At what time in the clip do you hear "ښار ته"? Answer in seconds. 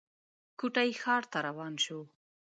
1.01-1.37